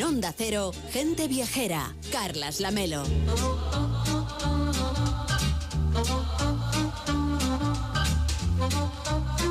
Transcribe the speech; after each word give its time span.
En 0.00 0.06
Onda 0.06 0.32
Cero, 0.32 0.72
gente 0.94 1.28
viajera. 1.28 1.94
Carlas 2.10 2.58
Lamelo. 2.58 3.02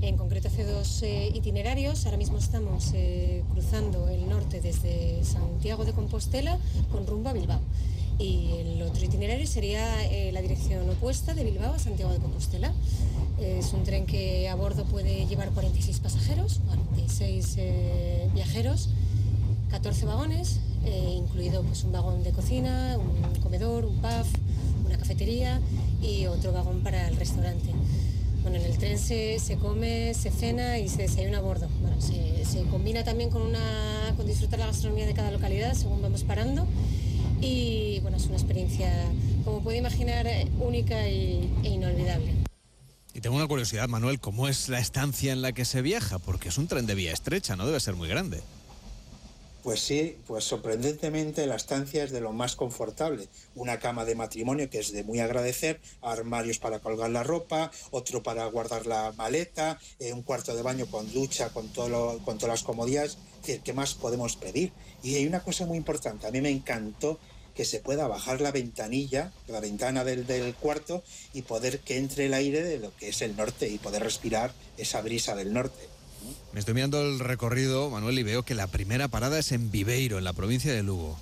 En 0.00 0.16
concreto 0.16 0.48
hace 0.48 0.64
dos 0.64 1.02
eh, 1.02 1.30
itinerarios. 1.32 2.04
Ahora 2.06 2.16
mismo 2.16 2.38
estamos 2.38 2.90
eh, 2.92 3.44
cruzando 3.52 4.08
el 4.08 4.28
norte 4.28 4.60
desde 4.60 5.22
Santiago 5.22 5.84
de 5.84 5.92
Compostela 5.92 6.58
con 6.90 7.06
rumbo 7.06 7.28
a 7.28 7.32
Bilbao. 7.32 7.60
Y 8.18 8.50
el 8.58 8.82
otro 8.82 9.04
itinerario 9.04 9.46
sería 9.46 10.04
eh, 10.06 10.32
la 10.32 10.42
dirección 10.42 10.88
opuesta 10.90 11.34
de 11.34 11.44
Bilbao 11.44 11.74
a 11.74 11.78
Santiago 11.78 12.12
de 12.12 12.18
Compostela. 12.18 12.72
Es 13.40 13.72
un 13.72 13.84
tren 13.84 14.06
que 14.06 14.48
a 14.48 14.54
bordo 14.56 14.84
puede 14.84 15.26
llevar 15.26 15.50
46 15.50 16.00
pasajeros, 16.00 16.60
46 16.66 17.56
viajeros, 18.34 18.88
14 19.70 20.04
vagones 20.04 20.60
eh, 20.84 21.14
incluido 21.16 21.62
pues, 21.62 21.84
un 21.84 21.92
vagón 21.92 22.22
de 22.22 22.32
cocina, 22.32 22.96
un 22.98 23.40
comedor, 23.40 23.84
un 23.84 23.96
pub, 23.96 24.26
una 24.86 24.98
cafetería 24.98 25.60
y 26.02 26.26
otro 26.26 26.52
vagón 26.52 26.80
para 26.82 27.08
el 27.08 27.16
restaurante. 27.16 27.70
Bueno, 28.42 28.56
en 28.56 28.64
el 28.64 28.78
tren 28.78 28.98
se, 28.98 29.38
come, 29.60 30.14
se 30.14 30.30
cena 30.30 30.78
y 30.78 30.88
se 30.88 31.02
desayuna 31.02 31.38
a 31.38 31.40
bordo. 31.42 31.68
Se, 31.98 32.62
combina 32.70 33.04
también 33.04 33.30
con, 33.30 33.52
disfrutar 34.26 34.58
la 34.58 34.66
gastronomía 34.66 35.06
de 35.06 35.14
cada 35.14 35.30
localidad 35.30 35.74
según 35.74 36.02
vamos 36.02 36.24
parando. 36.24 36.66
Y 37.40 38.00
bueno, 38.00 38.16
es 38.16 38.26
una 38.26 38.36
experiencia, 38.36 38.92
como 39.44 39.60
puede 39.62 39.78
imaginar, 39.78 40.26
única 40.58 41.06
e 41.06 41.48
inolvidable. 41.62 42.34
Y 43.12 43.20
tengo 43.20 43.36
una 43.36 43.46
curiosidad, 43.46 43.88
Manuel, 43.88 44.20
¿cómo 44.20 44.46
es 44.46 44.68
la 44.68 44.78
estancia 44.78 45.32
en 45.32 45.42
la 45.42 45.52
que 45.52 45.64
se 45.64 45.82
viaja? 45.82 46.18
Porque 46.18 46.48
es 46.48 46.58
un 46.58 46.68
tren 46.68 46.86
de 46.86 46.94
vía 46.94 47.12
estrecha, 47.12 47.56
no 47.56 47.66
debe 47.66 47.80
ser 47.80 47.94
muy 47.94 48.08
grande. 48.08 48.40
Pues 49.62 49.80
sí, 49.80 50.16
pues 50.26 50.44
sorprendentemente 50.44 51.46
la 51.46 51.56
estancia 51.56 52.02
es 52.02 52.12
de 52.12 52.22
lo 52.22 52.32
más 52.32 52.56
confortable. 52.56 53.28
Una 53.54 53.78
cama 53.78 54.06
de 54.06 54.14
matrimonio 54.14 54.70
que 54.70 54.78
es 54.78 54.90
de 54.92 55.04
muy 55.04 55.20
agradecer, 55.20 55.80
armarios 56.00 56.58
para 56.58 56.78
colgar 56.78 57.10
la 57.10 57.24
ropa, 57.24 57.70
otro 57.90 58.22
para 58.22 58.46
guardar 58.46 58.86
la 58.86 59.12
maleta, 59.18 59.78
eh, 59.98 60.14
un 60.14 60.22
cuarto 60.22 60.56
de 60.56 60.62
baño 60.62 60.86
con 60.86 61.12
ducha, 61.12 61.50
con, 61.50 61.68
todo 61.68 62.18
con 62.24 62.38
todas 62.38 62.54
las 62.54 62.62
comodidades. 62.62 63.18
¿qué 63.64 63.72
más 63.72 63.94
podemos 63.94 64.36
pedir? 64.36 64.72
Y 65.02 65.16
hay 65.16 65.26
una 65.26 65.42
cosa 65.42 65.66
muy 65.66 65.76
importante, 65.76 66.26
a 66.26 66.30
mí 66.30 66.40
me 66.40 66.50
encantó 66.50 67.18
que 67.54 67.64
se 67.64 67.80
pueda 67.80 68.06
bajar 68.06 68.40
la 68.40 68.52
ventanilla, 68.52 69.32
la 69.46 69.60
ventana 69.60 70.04
del 70.04 70.54
cuarto 70.54 71.02
y 71.34 71.42
poder 71.42 71.80
que 71.80 71.98
entre 71.98 72.26
el 72.26 72.34
aire 72.34 72.62
de 72.62 72.78
lo 72.78 72.94
que 72.96 73.08
es 73.08 73.22
el 73.22 73.36
norte 73.36 73.68
y 73.68 73.78
poder 73.78 74.02
respirar 74.02 74.52
esa 74.78 75.00
brisa 75.02 75.34
del 75.34 75.52
norte. 75.52 75.99
Me 76.52 76.60
estoy 76.60 76.74
mirando 76.74 77.00
el 77.00 77.18
recorrido, 77.18 77.90
Manuel, 77.90 78.18
y 78.18 78.22
veo 78.22 78.42
que 78.42 78.54
la 78.54 78.66
primera 78.66 79.08
parada 79.08 79.38
es 79.38 79.52
en 79.52 79.70
Viveiro, 79.70 80.18
en 80.18 80.24
la 80.24 80.32
provincia 80.32 80.72
de 80.72 80.82
Lugo. 80.82 81.18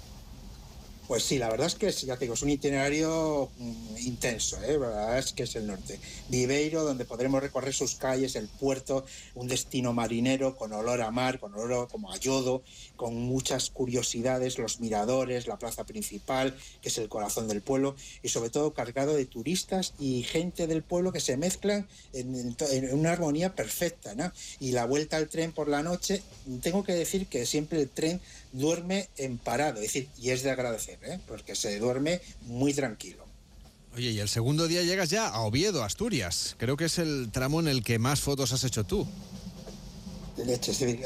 Pues 1.08 1.22
sí, 1.22 1.38
la 1.38 1.48
verdad 1.48 1.68
es 1.68 1.74
que 1.74 1.90
ya 1.90 2.18
te 2.18 2.26
digo, 2.26 2.34
es 2.34 2.42
un 2.42 2.50
itinerario 2.50 3.50
mm, 3.56 3.96
intenso, 4.04 4.62
¿eh? 4.62 4.72
la 4.72 4.88
verdad 4.88 5.18
es 5.18 5.32
que 5.32 5.44
es 5.44 5.56
el 5.56 5.66
norte. 5.66 5.98
Viveiro, 6.28 6.84
donde 6.84 7.06
podremos 7.06 7.40
recorrer 7.40 7.72
sus 7.72 7.94
calles, 7.94 8.36
el 8.36 8.46
puerto, 8.46 9.06
un 9.34 9.48
destino 9.48 9.94
marinero 9.94 10.54
con 10.54 10.74
olor 10.74 11.00
a 11.00 11.10
mar, 11.10 11.40
con 11.40 11.54
olor 11.54 11.88
como 11.88 12.12
a 12.12 12.18
yodo, 12.18 12.62
con 12.96 13.14
muchas 13.16 13.70
curiosidades, 13.70 14.58
los 14.58 14.80
miradores, 14.80 15.46
la 15.46 15.58
plaza 15.58 15.86
principal, 15.86 16.54
que 16.82 16.90
es 16.90 16.98
el 16.98 17.08
corazón 17.08 17.48
del 17.48 17.62
pueblo, 17.62 17.96
y 18.22 18.28
sobre 18.28 18.50
todo 18.50 18.74
cargado 18.74 19.16
de 19.16 19.24
turistas 19.24 19.94
y 19.98 20.24
gente 20.24 20.66
del 20.66 20.82
pueblo 20.82 21.10
que 21.10 21.20
se 21.20 21.38
mezclan 21.38 21.88
en, 22.12 22.54
una 22.92 23.12
armonía 23.12 23.54
perfecta. 23.54 24.14
¿no? 24.14 24.30
Y 24.60 24.72
la 24.72 24.84
vuelta 24.84 25.16
al 25.16 25.30
tren 25.30 25.52
por 25.52 25.68
la 25.68 25.82
noche, 25.82 26.22
tengo 26.60 26.84
que 26.84 26.92
decir 26.92 27.28
que 27.28 27.46
siempre 27.46 27.80
el 27.80 27.88
tren 27.88 28.20
duerme 28.52 29.08
en 29.16 29.38
parado, 29.38 29.76
es 29.76 29.82
decir, 29.82 30.08
y 30.18 30.30
es 30.30 30.42
de 30.42 30.50
agradecer, 30.50 30.97
¿eh? 31.02 31.18
porque 31.26 31.54
se 31.54 31.78
duerme 31.78 32.20
muy 32.42 32.72
tranquilo. 32.74 33.24
Oye, 33.96 34.10
y 34.10 34.20
el 34.20 34.28
segundo 34.28 34.68
día 34.68 34.82
llegas 34.82 35.10
ya 35.10 35.28
a 35.28 35.40
Oviedo, 35.40 35.82
Asturias. 35.82 36.54
Creo 36.58 36.76
que 36.76 36.84
es 36.84 36.98
el 36.98 37.30
tramo 37.32 37.60
en 37.60 37.68
el 37.68 37.82
que 37.82 37.98
más 37.98 38.20
fotos 38.20 38.52
has 38.52 38.64
hecho 38.64 38.84
tú. 38.84 39.06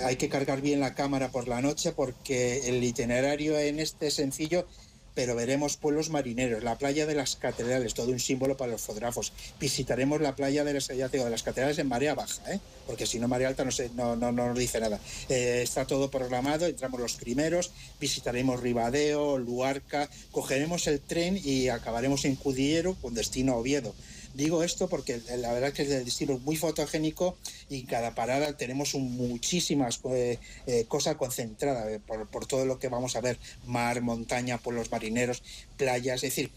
Hay 0.05 0.17
que 0.17 0.29
cargar 0.29 0.61
bien 0.61 0.81
la 0.81 0.95
cámara 0.95 1.31
por 1.31 1.49
la 1.49 1.63
noche 1.63 1.93
porque 1.93 2.69
el 2.69 2.85
itinerario 2.85 3.59
en 3.59 3.81
este 3.81 4.11
sencillo 4.11 4.67
pero 5.15 5.35
veremos 5.35 5.77
pueblos 5.77 6.11
marineros, 6.11 6.63
la 6.63 6.79
playa 6.79 7.07
de 7.07 7.15
las 7.15 7.37
catedrales, 7.37 7.95
todo 7.95 8.11
un 8.11 8.21
símbolo 8.21 8.57
para 8.57 8.73
los 8.73 8.81
fotógrafos. 8.81 9.33
Visitaremos 9.61 10.21
la 10.21 10.35
playa 10.35 10.65
de 10.65 10.75
las, 10.75 10.89
de 10.89 11.41
catedrales 11.45 11.79
en 11.79 11.89
marea 11.89 12.15
baja, 12.15 12.53
¿eh? 12.53 12.61
porque 12.87 13.07
si 13.07 13.19
no 13.19 13.29
marea 13.29 13.49
alta 13.49 13.65
no, 13.65 13.71
no, 13.95 14.17
no, 14.17 14.33
no 14.33 14.49
nos 14.49 14.59
dice 14.59 14.81
nada. 14.81 14.99
Eh, 15.29 15.61
está 15.63 15.87
todo 15.87 16.11
programado, 16.11 16.67
entramos 16.67 17.01
los 17.01 17.15
primeros, 17.15 17.73
visitaremos 18.01 18.61
Ribadeo, 18.61 19.39
Luarca, 19.39 20.09
cogeremos 20.31 20.87
el 20.87 21.01
tren 21.01 21.39
y 21.43 21.69
acabaremos 21.69 22.25
en 22.25 22.37
Cudillero 22.37 22.95
con 22.95 23.15
destino 23.15 23.53
a 23.53 23.57
Oviedo. 23.57 23.95
Digo 24.35 24.63
esto 24.63 24.89
porque 24.89 25.21
la 25.37 25.53
verdad 25.53 25.73
que 25.73 25.83
el 25.83 26.05
destino 26.05 26.35
es 26.35 26.41
muy 26.41 26.57
fotogénico 26.57 27.37
y 27.69 27.81
en 27.81 27.87
cada 27.87 28.15
parada 28.15 28.57
tenemos 28.57 28.95
muchísimas 28.95 30.01
eh, 30.11 30.39
eh, 30.67 30.87
cosas 30.89 31.17
concentradas 31.17 31.89
eh, 31.89 32.01
por, 32.31 32.47
todo 32.47 32.65
lo 32.65 32.79
que 32.79 32.89
vamos 32.89 33.15
a 33.17 33.21
ver, 33.21 33.39
mar, 33.67 34.01
montaña, 34.01 34.59
pueblos 34.59 34.91
marineros, 34.91 35.43
playas, 35.77 36.25
es 36.25 36.35
decir, 36.35 36.51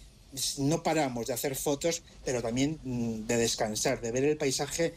no 0.57 0.83
paramos 0.83 1.27
de 1.27 1.33
hacer 1.33 1.55
fotos, 1.55 2.01
pero 2.23 2.41
también 2.41 2.79
mm, 2.83 3.27
de 3.27 3.37
descansar, 3.37 3.99
de 3.99 4.11
ver 4.11 4.23
el 4.23 4.37
paisaje 4.37 4.93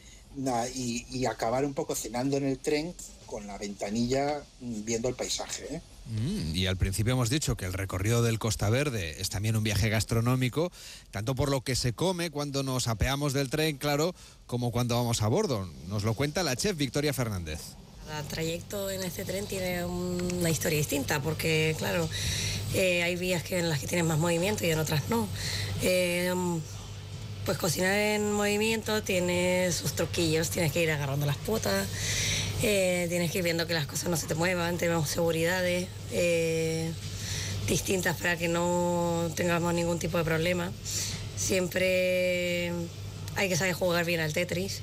y, 0.75 1.05
y 1.11 1.27
acabar 1.27 1.65
un 1.65 1.75
poco 1.75 1.97
cenando 1.97 2.37
en 2.37 2.45
el 2.45 2.59
tren 2.59 2.95
con 3.27 3.47
la 3.47 3.59
ventanilla 3.59 4.43
mm, 4.61 4.85
viendo 4.85 5.09
el 5.09 5.17
paisaje. 5.17 5.81
Mm, 6.09 6.57
y 6.57 6.67
al 6.67 6.77
principio 6.77 7.13
hemos 7.13 7.29
dicho 7.29 7.57
que 7.57 7.67
el 7.67 7.75
recorrido 7.75 8.23
del 8.23 8.39
Costa 8.39 8.71
Verde 8.71 9.21
es 9.21 9.29
también 9.29 9.57
un 9.57 9.63
viaje 9.63 9.89
gastronómico, 9.91 10.73
tanto 11.11 11.35
por 11.35 11.51
lo 11.51 11.61
que 11.61 11.77
se 11.77 11.93
come 11.93 12.31
cuando 12.31 12.63
nos 12.63 12.89
apeamos 12.89 13.33
del 13.33 13.51
tren, 13.51 13.77
claro, 13.77 14.15
como 14.47 14.71
cuando 14.71 14.97
vamos 14.97 15.23
a 15.23 15.29
bordo. 15.29 15.69
Nos 15.89 16.05
lo 16.05 16.15
cuenta 16.15 16.43
la 16.43 16.57
chef 16.57 16.77
Victoria 16.77 17.13
Fernández. 17.13 17.61
Cada 18.07 18.23
trayecto 18.23 18.89
en 18.89 19.03
este 19.03 19.27
tren 19.27 19.47
tiene 19.47 19.85
una 19.85 20.49
historia 20.49 20.79
distinta, 20.79 21.21
porque 21.21 21.75
claro, 21.77 22.09
eh, 22.73 23.03
hay 23.03 23.17
vías 23.17 23.43
que 23.43 23.59
en 23.59 23.69
las 23.69 23.79
que 23.79 23.87
tienes 23.87 24.07
más 24.07 24.19
movimiento 24.19 24.65
y 24.65 24.71
en 24.71 24.79
otras 24.79 25.11
no. 25.11 25.29
Eh, 25.83 26.33
pues 27.49 27.57
cocinar 27.57 27.95
en 27.95 28.33
movimiento 28.33 29.03
tiene 29.03 29.73
sus 29.73 29.95
truquillos, 29.95 30.51
tienes 30.51 30.71
que 30.71 30.83
ir 30.83 30.91
agarrando 30.91 31.25
las 31.25 31.39
potas, 31.39 31.87
eh, 32.63 33.07
tienes 33.09 33.31
que 33.31 33.39
ir 33.39 33.45
viendo 33.45 33.67
que 33.67 33.75
las 33.75 33.87
cosas 33.87 34.09
no 34.09 34.17
se 34.17 34.27
te 34.27 34.35
muevan, 34.35 34.79
tenemos 34.79 35.09
seguridades 35.09 35.89
eh, 36.13 36.91
distintas 37.69 38.17
para 38.17 38.37
que 38.37 38.49
no 38.49 39.31
tengamos 39.37 39.73
ningún 39.75 39.99
tipo 39.99 40.19
de 40.19 40.25
problema. 40.25 40.73
siempre 41.37 42.73
hay 43.37 43.49
que 43.49 43.57
saber 43.57 43.73
jugar 43.75 44.05
bien 44.05 44.21
al 44.21 44.33
Tetris. 44.33 44.81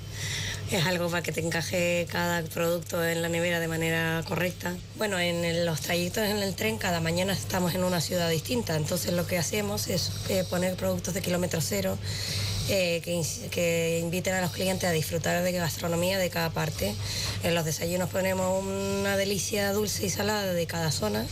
Es 0.71 0.85
algo 0.85 1.09
para 1.09 1.21
que 1.21 1.31
te 1.31 1.41
encaje 1.41 2.07
cada 2.09 2.41
producto 2.41 3.05
en 3.05 3.21
la 3.21 3.29
nevera 3.29 3.59
de 3.59 3.67
manera 3.67 4.23
correcta. 4.25 4.73
Bueno, 4.97 5.19
en 5.19 5.65
los 5.65 5.81
trayectos 5.81 6.23
en 6.23 6.37
el 6.37 6.55
tren 6.55 6.77
cada 6.77 7.01
mañana 7.01 7.33
estamos 7.33 7.75
en 7.75 7.83
una 7.83 8.01
ciudad 8.01 8.29
distinta, 8.29 8.75
entonces 8.75 9.13
lo 9.13 9.27
que 9.27 9.37
hacemos 9.37 9.87
es 9.89 10.11
eh, 10.29 10.43
poner 10.49 10.75
productos 10.75 11.13
de 11.13 11.21
kilómetro 11.21 11.61
cero 11.61 11.99
eh, 12.69 13.01
que, 13.51 13.99
inviten 14.01 14.33
a 14.33 14.41
los 14.41 14.51
clientes 14.51 14.89
a 14.89 14.91
disfrutar 14.91 15.43
de 15.43 15.51
gastronomía 15.51 16.17
de 16.17 16.29
cada 16.29 16.49
parte. 16.49 16.95
En 17.43 17.55
los 17.55 17.65
desayunos 17.65 18.09
ponemos 18.09 18.63
una 18.63 19.17
delicia 19.17 19.71
dulce 19.71 20.05
y 20.05 20.09
salada 20.09 20.53
de 20.53 20.65
cada 20.65 20.91
zona. 20.91 21.25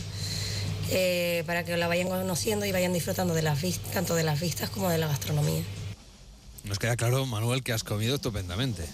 Eh, 0.90 1.44
para 1.46 1.64
que 1.64 1.76
la 1.78 1.88
vayan 1.88 2.08
conociendo 2.08 2.66
y 2.66 2.72
vayan 2.72 2.92
disfrutando 2.92 3.32
de 3.32 3.40
las 3.40 3.58
tanto 3.94 4.14
de 4.14 4.22
las 4.22 4.38
vistas 4.38 4.68
como 4.68 4.90
de 4.90 4.98
la 4.98 5.06
gastronomía. 5.06 5.62
Nos 6.64 6.78
queda 6.78 6.94
claro, 6.96 7.24
Manuel, 7.24 7.62
que 7.62 7.72
has 7.72 7.84
comido 7.84 8.16
estupendamente. 8.16 8.84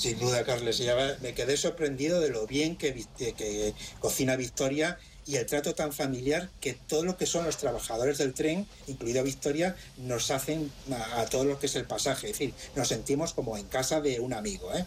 Sin 0.00 0.18
duda, 0.18 0.44
Carles. 0.44 0.78
Ya 0.78 0.96
me 1.20 1.34
quedé 1.34 1.58
sorprendido 1.58 2.22
de 2.22 2.30
lo 2.30 2.46
bien 2.46 2.76
que, 2.76 3.04
que, 3.18 3.74
cocina 3.98 4.34
Victoria 4.34 4.98
y 5.26 5.36
el 5.36 5.44
trato 5.44 5.74
tan 5.74 5.92
familiar 5.92 6.48
que 6.58 6.72
todo 6.72 7.04
lo 7.04 7.18
que 7.18 7.26
son 7.26 7.44
los 7.44 7.58
trabajadores 7.58 8.16
del 8.16 8.32
tren, 8.32 8.66
incluido 8.86 9.22
Victoria, 9.22 9.76
nos 9.98 10.30
hacen 10.30 10.72
a, 10.90 11.26
todo 11.26 11.44
lo 11.44 11.58
que 11.58 11.66
es 11.66 11.74
el 11.74 11.84
pasaje. 11.84 12.30
Es 12.30 12.38
decir, 12.38 12.54
nos 12.76 12.88
sentimos 12.88 13.34
como 13.34 13.58
en 13.58 13.66
casa 13.66 14.00
de 14.00 14.20
un 14.20 14.32
amigo. 14.32 14.72
¿eh? 14.74 14.86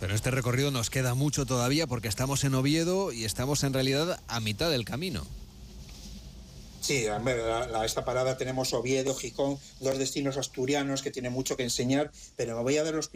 Pero 0.00 0.12
este 0.12 0.32
recorrido 0.32 0.72
nos 0.72 0.90
queda 0.90 1.14
mucho 1.14 1.46
todavía 1.46 1.86
porque 1.86 2.08
estamos 2.08 2.42
en 2.42 2.56
Oviedo 2.56 3.12
y 3.12 3.26
estamos 3.26 3.62
en 3.62 3.74
realidad 3.74 4.20
a 4.26 4.40
mitad 4.40 4.70
del 4.70 4.84
camino. 4.84 5.24
Sí, 6.80 7.04
la, 7.04 7.84
esta 7.84 8.04
parada 8.04 8.36
tenemos 8.36 8.72
Oviedo, 8.72 9.14
Gijón, 9.14 9.58
dos 9.80 9.98
destinos 9.98 10.36
asturianos 10.36 11.02
que 11.02 11.10
tienen 11.10 11.32
mucho 11.32 11.56
que 11.56 11.64
enseñar, 11.64 12.10
pero 12.36 12.56
me 12.56 12.62
voy 12.62 12.78
a 12.78 12.84
dar 12.84 12.94
los 12.94 13.10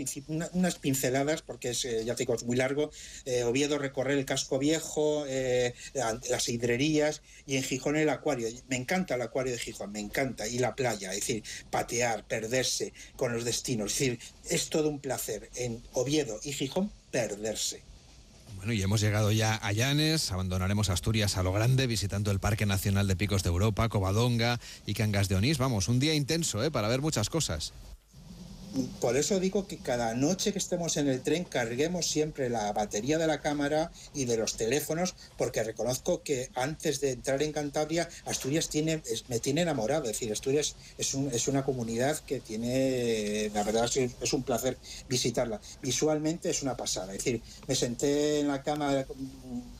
unas 0.52 0.74
pinceladas 0.76 1.42
porque 1.42 1.70
es, 1.70 1.84
eh, 1.84 2.04
ya 2.04 2.14
te 2.14 2.22
digo, 2.22 2.34
es 2.34 2.44
muy 2.44 2.56
largo. 2.56 2.90
Eh, 3.24 3.44
Oviedo 3.44 3.78
recorrer 3.78 4.18
el 4.18 4.24
casco 4.24 4.58
viejo, 4.58 5.24
eh, 5.26 5.74
las 5.94 6.48
hidrerías 6.48 7.22
y 7.46 7.56
en 7.56 7.62
Gijón 7.62 7.96
el 7.96 8.08
acuario. 8.10 8.48
Me 8.68 8.76
encanta 8.76 9.14
el 9.14 9.22
acuario 9.22 9.52
de 9.52 9.58
Gijón, 9.58 9.92
me 9.92 10.00
encanta. 10.00 10.46
Y 10.48 10.58
la 10.58 10.74
playa, 10.74 11.10
es 11.10 11.20
decir, 11.20 11.44
patear, 11.70 12.26
perderse 12.26 12.92
con 13.16 13.32
los 13.32 13.44
destinos. 13.44 13.92
Es 13.92 13.98
decir, 13.98 14.18
es 14.50 14.68
todo 14.70 14.88
un 14.88 14.98
placer 14.98 15.50
en 15.54 15.82
Oviedo 15.92 16.40
y 16.42 16.52
Gijón 16.52 16.92
perderse. 17.10 17.91
Bueno, 18.56 18.72
y 18.72 18.82
hemos 18.82 19.00
llegado 19.00 19.32
ya 19.32 19.56
a 19.56 19.72
Llanes, 19.72 20.30
abandonaremos 20.30 20.88
Asturias 20.88 21.36
a 21.36 21.42
lo 21.42 21.52
grande, 21.52 21.86
visitando 21.86 22.30
el 22.30 22.40
Parque 22.40 22.66
Nacional 22.66 23.08
de 23.08 23.16
Picos 23.16 23.42
de 23.42 23.48
Europa, 23.48 23.88
Covadonga 23.88 24.60
y 24.86 24.94
Cangas 24.94 25.28
de 25.28 25.36
Onís. 25.36 25.58
Vamos, 25.58 25.88
un 25.88 25.98
día 25.98 26.14
intenso 26.14 26.62
¿eh? 26.62 26.70
para 26.70 26.88
ver 26.88 27.00
muchas 27.00 27.28
cosas 27.28 27.72
por 29.00 29.16
eso 29.16 29.40
digo 29.40 29.66
que 29.66 29.78
cada 29.78 30.14
noche 30.14 30.52
que 30.52 30.58
estemos 30.58 30.96
en 30.96 31.08
el 31.08 31.20
tren 31.22 31.44
carguemos 31.44 32.06
siempre 32.06 32.48
la 32.48 32.72
batería 32.72 33.18
de 33.18 33.26
la 33.26 33.40
cámara 33.40 33.92
y 34.14 34.24
de 34.24 34.36
los 34.36 34.56
teléfonos, 34.56 35.14
porque 35.36 35.62
reconozco 35.62 36.22
que 36.22 36.50
antes 36.54 37.00
de 37.00 37.12
entrar 37.12 37.42
en 37.42 37.52
Cantabria, 37.52 38.08
Asturias 38.24 38.68
tiene, 38.68 39.02
me 39.28 39.40
tiene 39.40 39.62
enamorado. 39.62 40.04
Es 40.04 40.12
decir, 40.12 40.32
Asturias 40.32 40.76
es, 40.98 41.14
es 41.14 41.48
una 41.48 41.64
comunidad 41.64 42.18
que 42.20 42.40
tiene, 42.40 43.50
la 43.54 43.62
verdad 43.62 43.90
es, 43.94 44.32
un 44.32 44.42
placer 44.42 44.78
visitarla. 45.08 45.60
Visualmente 45.82 46.50
es 46.50 46.62
una 46.62 46.76
pasada. 46.76 47.12
Es 47.12 47.18
decir, 47.18 47.42
me 47.66 47.74
senté 47.74 48.40
en 48.40 48.48
la 48.48 48.62
cama 48.62 49.04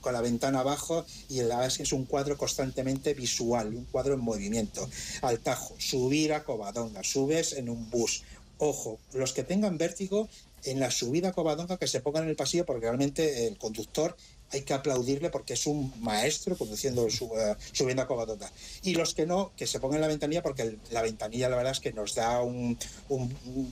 con 0.00 0.12
la 0.12 0.20
ventana 0.20 0.60
abajo 0.60 1.04
y 1.28 1.36
la 1.40 1.56
verdad 1.56 1.66
es 1.66 1.80
es 1.80 1.92
un 1.92 2.04
cuadro 2.04 2.36
constantemente 2.36 3.14
visual, 3.14 3.74
un 3.74 3.84
cuadro 3.84 4.14
en 4.14 4.20
movimiento. 4.20 4.88
Al 5.22 5.38
Tajo, 5.40 5.74
subir 5.78 6.32
a 6.32 6.44
Covadonga, 6.44 7.02
subes 7.02 7.54
en 7.54 7.68
un 7.68 7.90
bus 7.90 8.22
ojo, 8.64 9.00
los 9.12 9.32
que 9.32 9.42
tengan 9.42 9.76
vértigo 9.76 10.28
en 10.64 10.78
la 10.78 10.92
subida 10.92 11.30
a 11.30 11.32
Covadonga 11.32 11.78
que 11.78 11.88
se 11.88 12.00
pongan 12.00 12.22
en 12.22 12.28
el 12.28 12.36
pasillo 12.36 12.64
porque 12.64 12.86
realmente 12.86 13.48
el 13.48 13.58
conductor 13.58 14.16
hay 14.50 14.62
que 14.62 14.72
aplaudirle 14.72 15.30
porque 15.30 15.54
es 15.54 15.66
un 15.66 15.92
maestro 16.00 16.56
conduciendo 16.56 17.08
eh, 17.08 17.56
subiendo 17.72 18.02
a 18.02 18.06
Covadonga. 18.06 18.52
Y 18.84 18.94
los 18.94 19.14
que 19.14 19.26
no, 19.26 19.50
que 19.56 19.66
se 19.66 19.80
pongan 19.80 19.96
en 19.96 20.02
la 20.02 20.06
ventanilla 20.06 20.42
porque 20.44 20.76
la 20.92 21.02
ventanilla 21.02 21.48
la 21.48 21.56
verdad 21.56 21.72
es 21.72 21.80
que 21.80 21.92
nos 21.92 22.14
da 22.14 22.40
un, 22.42 22.78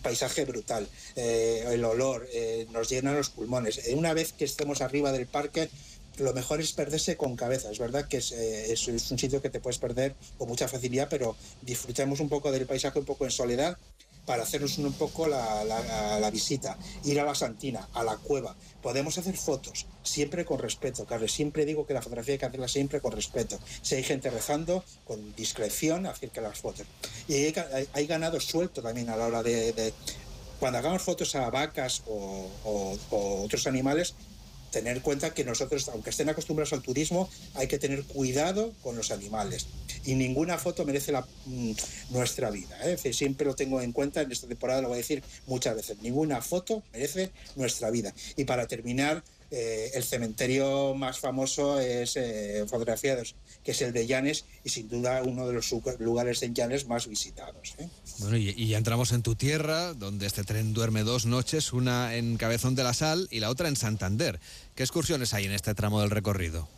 paisaje 0.03 0.45
brutal. 0.45 0.89
Eh, 1.15 1.67
el 1.69 1.85
olor 1.85 2.29
eh, 2.33 2.67
nos 2.73 2.89
llena 2.89 3.13
los 3.13 3.31
pulmones. 3.31 3.81
Una 3.95 4.13
vez 4.13 4.33
que 4.33 4.45
estemos 4.45 4.81
arriba 4.81 5.13
del 5.13 5.29
parque, 5.29 5.71
lo 6.19 6.35
mejor 6.35 6.61
es 6.61 6.73
perderse 6.73 7.17
con 7.17 7.37
cabeza. 7.37 7.71
Es 7.71 7.79
verdad 7.79 8.09
que 8.09 8.17
es, 8.17 8.33
es, 8.33 8.89
un 8.89 9.19
sitio 9.19 9.41
que 9.41 9.51
te 9.51 9.61
puedes 9.61 9.79
perder 9.79 10.17
con 10.37 10.49
mucha 10.49 10.67
facilidad, 10.67 11.07
pero 11.09 11.37
disfrutemos 11.63 12.19
un 12.19 12.29
poco 12.29 12.51
del 12.51 12.67
paisaje, 12.67 12.99
un 12.99 13.05
poco 13.05 13.25
en 13.25 13.31
soledad 13.31 13.79
para 14.27 14.43
hacernos 14.43 14.79
un 14.79 14.93
poco 14.93 15.27
la, 15.27 16.31
visita, 16.33 16.79
ir 17.05 17.21
a 17.21 17.25
la 17.25 17.35
Santina, 17.35 17.89
a 17.95 18.05
la 18.05 18.17
cueva. 18.17 18.55
Podemos 18.83 19.19
hacer 19.19 19.37
fotos, 19.37 19.87
siempre 20.03 20.45
con 20.45 20.59
respeto, 20.59 21.05
Carlos. 21.05 21.33
Siempre 21.33 21.65
digo 21.65 21.87
que 21.87 21.95
la 21.95 22.03
fotografía 22.03 22.35
hay 22.35 22.39
que 22.39 22.47
hacerla 22.47 22.69
siempre 22.69 23.01
con 23.01 23.13
respeto. 23.13 23.59
Si 23.83 23.97
hay 23.97 24.03
gente 24.03 24.31
rezando, 24.31 24.85
con 25.05 25.35
discreción, 25.35 26.07
acerca 26.07 26.41
las 26.41 26.59
fotos. 26.59 26.87
Y 27.29 27.35
hay, 27.35 28.07
ganado 28.07 28.41
suelto 28.41 28.83
también 28.83 29.09
a 29.11 29.17
la 29.17 29.27
hora 29.27 29.43
de, 29.43 29.93
cuando 30.59 30.79
hagamos 30.79 31.03
fotos 31.03 31.35
a 31.35 31.49
vacas 31.51 32.03
o, 32.07 32.99
otros 33.11 33.67
animales, 33.67 34.15
tener 34.71 34.97
en 34.97 35.03
cuenta 35.03 35.35
que 35.35 35.45
nosotros, 35.45 35.89
aunque 35.89 36.11
estén 36.11 36.29
acostumbrados 36.29 36.73
al 36.73 36.83
turismo, 36.83 37.29
hay 37.55 37.67
que 37.67 37.79
tener 37.79 38.05
cuidado 38.05 38.73
con 38.83 38.97
los 38.97 39.11
animales. 39.11 39.67
Y 40.05 40.15
ninguna 40.15 40.59
foto 40.59 40.85
merece 40.85 41.13
la, 41.13 41.27
mm, 41.47 41.73
nuestra 42.11 42.51
vida. 42.51 42.79
¿eh? 42.85 42.97
siempre 43.13 43.47
lo 43.47 43.55
tengo 43.55 43.81
en 43.81 43.93
cuenta, 43.93 44.23
en 44.23 44.33
esta 44.33 44.47
temporada 44.47 44.83
lo 44.83 44.89
voy 44.89 44.97
a 44.97 44.99
decir 44.99 45.23
muchas 45.47 45.77
veces, 45.77 45.99
ninguna 46.01 46.41
foto 46.41 46.83
merece 46.93 47.31
nuestra 47.57 47.91
vida. 47.91 48.15
Y 48.37 48.45
para 48.45 48.67
terminar, 48.67 49.23
eh, 49.51 49.91
el 49.95 50.05
cementerio 50.05 50.95
más 50.95 51.19
famoso 51.19 51.81
es 51.81 52.17
eh, 52.17 52.65
fotografiados, 52.69 53.35
que 53.65 53.73
es 53.73 53.83
el 53.83 53.93
de 53.93 54.07
Llanes 54.07 54.45
y 54.63 54.69
sin 54.69 54.89
duda 54.89 55.23
uno 55.25 55.49
de 55.49 55.55
los 55.55 55.75
lugares 55.99 56.43
en 56.43 56.55
Llanes 56.55 56.87
más 56.87 57.09
visitados. 57.09 57.75
¿eh? 57.79 57.89
Bueno, 58.19 58.37
y, 58.37 58.51
y, 58.51 58.69
ya 58.69 58.79
entramos 58.79 59.11
en 59.11 59.23
tu 59.23 59.35
tierra, 59.35 59.93
donde 59.95 60.27
este 60.27 60.45
tren 60.45 60.73
duerme 60.73 61.03
dos 61.03 61.27
noches, 61.27 61.73
una 61.73 62.15
en 62.15 62.37
Cabezón 62.37 62.77
de 62.77 62.85
la 62.85 62.95
Sal 62.95 63.27
y 63.31 63.41
la 63.41 63.51
otra 63.51 63.69
en 63.69 63.75
Santander. 63.75 64.39
¿Qué 64.77 64.85
excursiones 64.85 65.35
hay 65.35 65.47
en 65.47 65.53
este 65.53 65.75
tramo 65.75 66.01
del 66.01 66.11
recorrido? 66.11 66.69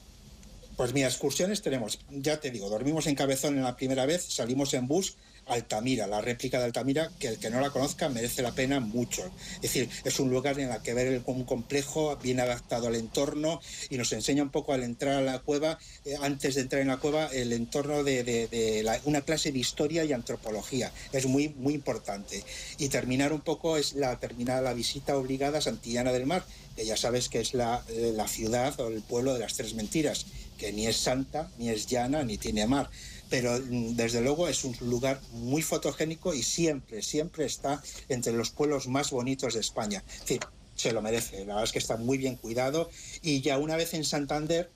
Pues 0.76 0.94
mira, 0.94 1.08
excursiones 1.08 1.60
tenemos, 1.60 2.00
ya 2.10 2.40
te 2.40 2.50
digo, 2.50 2.70
dormimos 2.70 3.06
en 3.06 3.14
Cabezón 3.14 3.58
en 3.58 3.64
la 3.64 3.76
primera 3.76 4.06
vez, 4.06 4.25
salimos 4.25 4.72
en 4.72 4.88
bus 4.88 5.16
Altamira, 5.46 6.06
la 6.06 6.20
réplica 6.20 6.58
de 6.58 6.64
Altamira, 6.64 7.11
que 7.18 7.28
el 7.28 7.38
que 7.38 7.50
no 7.50 7.61
la 7.61 7.70
conozca 7.70 8.08
merece 8.08 8.42
la 8.42 8.52
pena 8.52 8.80
mucho. 8.80 9.22
Es 9.56 9.62
decir, 9.62 9.88
es 10.04 10.20
un 10.20 10.30
lugar 10.30 10.58
en 10.58 10.70
el 10.70 10.82
que 10.82 10.94
ver 10.94 11.22
un 11.26 11.44
complejo 11.44 12.16
bien 12.16 12.40
adaptado 12.40 12.88
al 12.88 12.94
entorno 12.94 13.61
y 13.90 13.96
nos 13.96 14.12
enseña 14.12 14.42
un 14.42 14.50
poco 14.50 14.72
al 14.72 14.82
entrar 14.82 15.14
a 15.16 15.20
la 15.20 15.38
cueva, 15.40 15.78
eh, 16.04 16.14
antes 16.20 16.54
de 16.54 16.62
entrar 16.62 16.82
en 16.82 16.88
la 16.88 16.99
cueva, 16.99 17.26
el 17.26 17.52
entorno 17.52 18.04
de, 18.04 19.00
una 19.04 19.20
clase 19.22 19.52
de 19.52 19.58
historia 19.58 20.04
y 20.04 20.12
antropología. 20.12 20.92
Es 21.12 21.26
muy, 21.26 21.49
muy 21.50 21.75
importante. 21.75 22.42
Y 22.78 22.88
terminar 22.88 23.32
un 23.32 23.40
poco 23.40 23.76
es 23.76 23.94
la 23.94 24.18
terminar 24.18 24.62
la 24.62 24.75
visita 24.75 25.16
obligada 25.16 25.58
a 25.58 25.62
Santillana 25.62 26.12
del 26.12 26.26
Mar, 26.26 26.44
que 26.76 26.87
ya 26.87 26.96
sabes 26.96 27.28
que 27.28 27.40
es 27.40 27.54
la, 27.54 27.84
eh, 27.88 28.12
la 28.14 28.28
ciudad 28.28 28.78
o 28.80 28.88
el 28.88 29.02
pueblo 29.02 29.34
de 29.34 29.40
las 29.40 29.54
tres 29.54 29.75
mentiras, 29.75 30.26
que 30.62 30.73
ni 30.73 30.87
es 30.87 30.97
santa, 30.97 31.50
ni 31.59 31.71
es 31.71 31.88
llana, 31.88 32.23
ni 32.23 32.38
tiene 32.38 32.69
mar 32.69 32.88
pero 33.33 33.59
mm, 33.59 33.97
desde 33.97 34.21
luego 34.21 34.47
es 34.47 34.62
un 34.62 34.76
lugar 34.83 35.19
muy 35.33 35.62
fotogénico 35.62 36.35
y 36.35 36.42
siempre, 36.42 37.00
siempre 37.00 37.47
está 37.47 37.83
entre 38.11 38.35
los 38.35 38.50
pueblos 38.50 38.88
más 38.88 39.11
bonitos 39.11 39.54
de 39.54 39.61
España. 39.61 40.04
Sí, 40.26 40.38
se 40.76 40.92
lo 40.92 41.00
merece, 41.00 41.38
la 41.38 41.54
verdad 41.54 41.64
es 41.64 41.73
que 41.73 41.78
está 41.78 41.97
muy 41.97 42.19
bien 42.19 42.37
cuidado 42.37 42.90
y 43.23 43.40
ya 43.40 43.57
una 43.57 43.76
vez 43.76 43.95
en 43.95 44.04
Santander, 44.04 44.71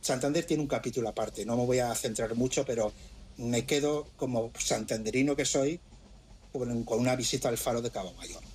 Santander 0.00 0.44
tiene 0.44 0.62
un 0.62 0.68
capítulo 0.68 1.08
aparte, 1.08 1.44
no 1.44 1.56
me 1.56 1.66
voy 1.66 1.80
a 1.80 1.92
centrar 1.96 2.36
mucho, 2.36 2.64
pero 2.64 2.92
me 3.36 3.66
quedo 3.66 4.06
como 4.16 4.52
santanderino 4.56 5.34
que 5.34 5.44
soy 5.44 5.80
con 6.52 7.00
una 7.00 7.16
visita 7.16 7.48
al 7.48 7.58
faro 7.58 7.82
de 7.82 7.90
Cabo 7.90 8.12
Mayor. 8.14 8.49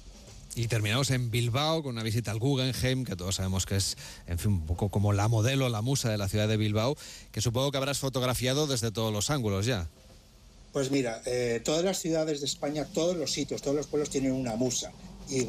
Y 0.57 0.69
terminamos 0.69 1.11
en 1.11 1.31
Bilbao 1.31 1.83
con 1.83 1.95
una 1.95 2.03
visita 2.03 2.31
al 2.31 2.39
Guggenheim, 2.39 3.03
que 3.03 3.17
todos 3.17 3.35
sabemos 3.35 3.65
que 3.65 3.75
es, 3.75 3.97
en 4.25 4.39
fin, 4.39 4.53
un 4.53 4.65
poco 4.65 4.87
como 4.87 5.11
la 5.11 5.27
modelo, 5.27 5.67
la 5.67 5.81
musa 5.81 6.09
de 6.09 6.17
la 6.17 6.29
ciudad 6.29 6.47
de 6.47 6.55
Bilbao, 6.55 6.95
que 7.33 7.41
supongo 7.41 7.71
que 7.71 7.77
habrás 7.77 7.99
fotografiado 7.99 8.65
desde 8.65 8.89
todos 8.89 9.11
los 9.11 9.29
ángulos 9.29 9.65
ya. 9.65 9.89
Pues 10.71 10.91
mira, 10.91 11.21
eh, 11.25 11.61
todas 11.63 11.83
las 11.83 11.99
ciudades 11.99 12.39
de 12.39 12.45
España, 12.45 12.85
todos 12.85 13.17
los 13.17 13.33
sitios, 13.33 13.61
todos 13.61 13.75
los 13.75 13.87
pueblos 13.87 14.09
tienen 14.09 14.31
una 14.31 14.55
musa. 14.55 14.93
Y, 15.29 15.43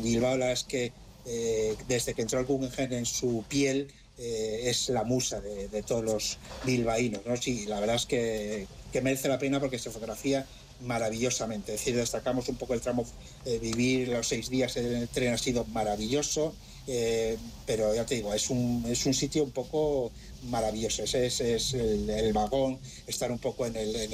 Bilbao 0.00 0.36
la 0.36 0.52
es 0.52 0.64
que 0.64 0.92
eh, 1.24 1.74
desde 1.88 2.12
que 2.12 2.20
entró 2.20 2.38
el 2.38 2.44
Guggenheim 2.44 2.92
en 2.92 3.06
su 3.06 3.44
piel, 3.48 3.88
eh, 4.18 4.64
es 4.64 4.90
la 4.90 5.04
musa 5.04 5.40
de, 5.40 5.82
todos 5.82 6.04
los 6.04 6.38
bilbaínos. 6.64 7.22
¿no? 7.24 7.38
Sí, 7.38 7.64
la 7.64 7.80
verdad 7.80 7.96
es 7.96 8.04
que 8.04 8.66
que 8.92 9.00
merece 9.00 9.28
la 9.28 9.38
pena 9.38 9.58
porque 9.58 9.78
se 9.78 9.90
fotografía 9.90 10.46
maravillosamente. 10.84 11.74
Es 11.74 11.80
decir, 11.80 11.96
destacamos 11.96 12.48
un 12.48 12.56
poco 12.56 12.74
el 12.74 12.80
tramo, 12.80 13.04
eh, 13.44 13.58
vivir 13.58 14.08
los 14.08 14.28
seis 14.28 14.48
días 14.50 14.76
en 14.76 14.86
el 14.86 15.08
tren 15.08 15.32
ha 15.34 15.38
sido 15.38 15.64
maravilloso, 15.66 16.54
eh, 16.86 17.36
pero 17.66 17.94
ya 17.94 18.04
te 18.04 18.16
digo, 18.16 18.34
es 18.34 18.50
un, 18.50 18.84
es 18.88 19.06
un 19.06 19.14
sitio 19.14 19.44
un 19.44 19.52
poco 19.52 20.10
maravilloso. 20.48 21.02
Ese 21.04 21.26
es, 21.26 21.74
el, 21.74 22.32
vagón, 22.32 22.78
estar 23.06 23.30
un 23.30 23.38
poco 23.38 23.66
en 23.66 23.76
el, 23.76 23.94
en 23.94 24.12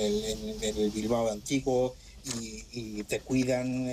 el, 0.63 0.91
Bilbao 0.91 1.31
antiguo 1.31 1.95
y, 2.73 3.03
te 3.05 3.21
cuidan. 3.21 3.87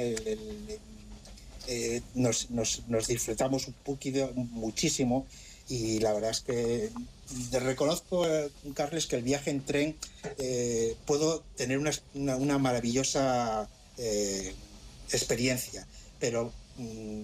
Eh, 1.67 2.01
nos, 2.13 2.51
nos, 2.51 2.84
nos, 2.88 3.08
disfrutamos 3.08 3.67
un 3.67 3.74
poquito, 3.74 4.32
muchísimo 4.36 5.25
y 5.67 6.00
la 6.00 6.13
verdad 6.13 6.29
es 6.29 6.41
que 6.41 6.91
reconozco, 7.51 8.27
eh, 8.27 8.50
Carles, 8.74 9.08
que 9.08 9.15
el 9.15 9.24
viaje 9.24 9.50
en 9.50 9.63
tren 9.63 9.96
eh, 10.38 10.96
puedo 11.05 11.44
tener 11.55 11.79
una, 12.13 12.58
maravillosa 12.58 13.67
eh, 13.98 14.53
experiencia, 15.12 15.88
pero 16.20 16.51
mm, 16.77 17.22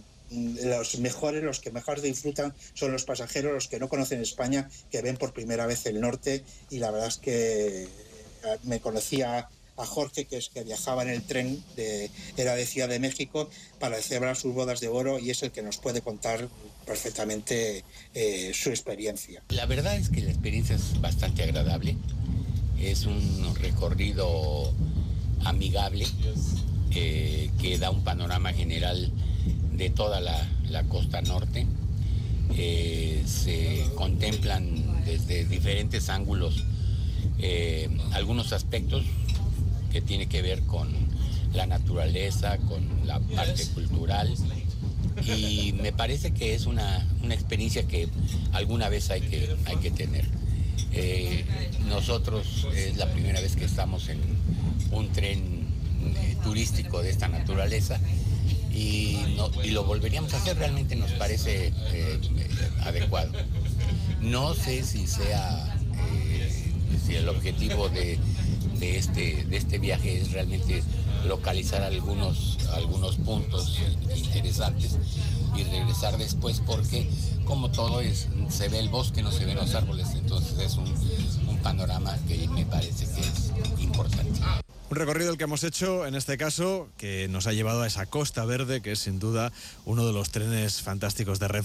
los 0.64 0.98
mejores, 1.00 1.44
los 1.44 1.60
que 1.60 1.72
mejor 1.72 2.02
disfrutan 2.02 2.54
son 2.74 2.92
los 2.92 3.04
pasajeros, 3.04 3.54
los 3.54 3.68
que 3.68 3.80
no 3.80 3.90
conocen 3.90 4.22
España, 4.22 4.70
que 4.90 5.02
ven 5.02 5.18
por 5.18 5.34
primera 5.34 5.66
vez 5.66 5.86
el 5.86 6.00
norte 6.00 6.44
y 6.70 6.80
la 6.80 6.92
verdad 6.92 7.10
es 7.10 7.18
que 7.18 7.88
me 8.64 8.80
conocía 8.80 9.50
a 9.78 9.86
Jorge, 9.86 10.26
que 10.26 10.38
es 10.38 10.50
que 10.50 10.64
viajaba 10.64 11.04
en 11.04 11.10
el 11.10 11.24
tren, 11.24 11.64
de, 11.76 12.10
era 12.38 12.56
de 12.56 12.66
Ciudad 12.66 12.90
de 12.90 13.00
México, 13.00 13.50
para 13.80 14.02
celebrar 14.02 14.36
sus 14.36 14.54
bodas 14.54 14.80
de 14.80 14.88
oro 14.88 15.20
y 15.20 15.30
es 15.30 15.42
el 15.44 15.52
que 15.52 15.62
nos 15.62 15.78
puede 15.78 16.02
contar 16.02 16.48
perfectamente 16.86 17.84
eh, 18.14 18.52
su 18.54 18.70
experiencia. 18.70 19.42
La 19.50 19.66
verdad 19.66 19.96
es 19.96 20.10
que 20.10 20.22
la 20.22 20.32
experiencia 20.32 20.76
es 20.76 21.00
bastante 21.00 21.44
agradable. 21.44 21.96
Es 22.80 23.06
un 23.06 23.56
recorrido 23.56 24.74
amigable 25.44 26.06
eh, 26.92 27.50
que 27.60 27.78
da 27.78 27.92
un 27.92 28.04
panorama 28.04 28.54
general 28.54 29.12
de 29.74 29.90
toda 29.90 30.20
la, 30.20 30.48
costa 30.90 31.22
norte. 31.22 31.68
Eh, 32.58 33.24
se 33.26 33.86
contemplan 33.96 35.06
desde 35.06 35.46
diferentes 35.46 36.10
ángulos 36.10 36.66
algunos 38.14 38.54
aspectos 38.54 39.04
que 39.92 40.02
tiene 40.02 40.28
que 40.28 40.42
ver 40.42 40.62
con 40.64 40.90
la 41.54 41.66
naturaleza, 41.66 42.58
con 42.58 43.06
la 43.06 43.20
parte 43.20 43.66
cultural. 43.68 44.34
Y 45.26 45.74
me 45.74 45.92
parece 45.92 46.32
que 46.32 46.56
es 46.56 46.66
una, 46.66 47.06
experiencia 47.30 47.84
que 47.88 48.08
alguna 48.54 48.90
vez 48.90 49.10
hay 49.12 49.22
que, 49.22 49.56
hay 49.66 49.78
que 49.78 49.92
tener. 49.92 50.26
Eh, 50.94 51.46
nosotros 51.88 52.68
es 52.76 52.98
la 52.98 53.12
primera 53.12 53.40
vez 53.40 53.56
que 53.56 53.66
estamos 53.66 54.10
en 54.10 54.20
un 54.92 55.10
tren 55.12 55.68
eh, 56.04 56.36
turístico 56.44 57.02
de 57.02 57.10
esta 57.10 57.28
naturaleza 57.28 58.00
y, 58.74 59.18
lo 59.70 59.84
volveríamos 59.84 60.34
a 60.34 60.38
hacer, 60.38 60.58
realmente 60.58 60.96
nos 60.96 61.12
parece 61.12 61.74
eh, 61.94 62.20
adecuado. 62.82 63.32
No 64.22 64.54
sé 64.54 64.84
si 64.84 65.08
sea 65.08 65.78
si 67.06 67.16
el 67.16 67.28
objetivo 67.30 67.90
de 67.90 68.18
de 68.82 68.98
este, 68.98 69.46
de 69.46 69.58
este 69.58 69.78
viaje 69.78 70.20
es 70.20 70.32
realmente 70.32 70.84
localizar 71.28 71.84
algunos, 71.84 72.58
algunos 72.74 73.16
puntos 73.18 73.80
interesantes 74.16 74.98
y 75.56 75.64
regresar 75.64 76.18
después 76.18 76.64
porque 76.66 77.08
como 77.46 77.70
todo 77.70 78.02
es, 78.02 78.28
se 78.50 78.70
ve 78.70 78.80
el 78.80 78.90
bosque, 78.90 79.22
no 79.22 79.32
se 79.32 79.46
ven 79.46 79.58
los 79.58 79.76
árboles, 79.76 80.08
entonces 80.16 80.58
es 80.58 80.78
un, 80.78 80.92
un 81.48 81.58
panorama 81.60 82.18
que 82.28 82.48
me 82.48 82.66
parece 82.66 83.06
que 83.06 83.22
es 83.22 83.52
importante. 83.80 84.40
Un 84.92 84.98
recorrido 84.98 85.32
el 85.32 85.38
que 85.38 85.46
hemos 85.46 85.64
hecho, 85.64 86.06
en 86.06 86.16
este 86.16 86.38
caso, 86.38 86.90
que 86.98 87.30
nos 87.30 87.48
ha 87.48 87.54
llevado 87.54 87.84
a 87.84 87.88
esa 87.88 88.08
Costa 88.08 88.44
Verde, 88.44 88.82
que 88.82 88.92
es 88.92 89.00
sin 89.00 89.20
duda 89.20 89.54
uno 89.86 90.06
de 90.06 90.12
los 90.12 90.32
trenes 90.32 90.82
fantásticos 90.82 91.40
de 91.40 91.48
Renfe. 91.48 91.60